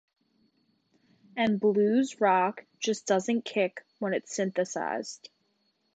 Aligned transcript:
And 1.37 1.59
blues-rock 1.59 2.65
just 2.79 3.05
doesn't 3.05 3.45
kick 3.45 3.85
when 3.99 4.15
it's 4.15 4.35
synthesized. 4.35 5.29